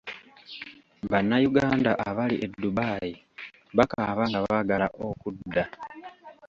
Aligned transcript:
Bannayuganda 1.11 1.91
abali 2.09 2.35
e 2.45 2.47
Dubai 2.61 3.11
bakaaba 3.77 4.23
nga 4.29 4.39
baagala 4.45 4.87
okudda. 5.07 5.63